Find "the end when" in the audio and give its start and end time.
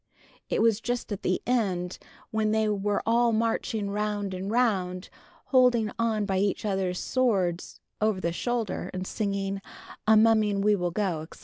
1.21-2.49